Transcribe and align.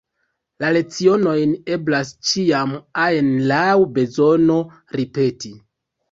Lecionojn 0.75 1.51
eblas 1.75 2.11
ĉiam 2.29 2.73
ajn 3.03 3.29
laŭ 3.51 3.65
bezono 3.99 4.57
ripeti. 5.01 5.53